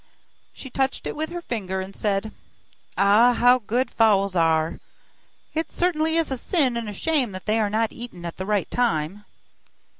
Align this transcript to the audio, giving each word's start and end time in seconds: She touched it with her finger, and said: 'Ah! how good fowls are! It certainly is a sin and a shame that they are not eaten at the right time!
She 0.51 0.71
touched 0.71 1.05
it 1.05 1.15
with 1.15 1.29
her 1.29 1.43
finger, 1.43 1.79
and 1.79 1.95
said: 1.95 2.31
'Ah! 2.97 3.33
how 3.33 3.59
good 3.59 3.91
fowls 3.91 4.35
are! 4.35 4.79
It 5.53 5.71
certainly 5.71 6.15
is 6.15 6.31
a 6.31 6.37
sin 6.37 6.75
and 6.75 6.89
a 6.89 6.93
shame 6.95 7.33
that 7.33 7.45
they 7.45 7.59
are 7.59 7.69
not 7.69 7.91
eaten 7.93 8.25
at 8.25 8.37
the 8.37 8.47
right 8.47 8.71
time! 8.71 9.25